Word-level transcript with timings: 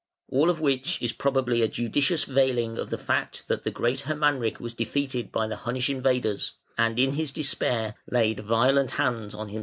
All 0.31 0.49
of 0.49 0.59
which 0.59 0.99
is 0.99 1.13
probably 1.13 1.61
a 1.61 1.67
judicious 1.67 2.23
veiling 2.23 2.79
of 2.79 2.89
the 2.89 2.97
fact, 2.97 3.47
that 3.49 3.61
the 3.63 3.69
great 3.69 3.99
Hermanric 4.01 4.59
was 4.59 4.73
defeated 4.73 5.31
by 5.31 5.45
the 5.45 5.57
Hunnish 5.57 5.91
invaders, 5.91 6.55
and 6.75 6.97
in 6.97 7.13
his 7.13 7.31
despair 7.31 7.93
laid 8.09 8.39
violent 8.39 8.89
hands 8.89 9.35
on 9.35 9.49
himself. 9.49 9.59